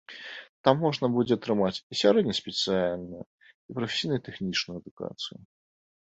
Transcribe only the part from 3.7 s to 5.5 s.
прафесійна-тэхнічную адукацыю.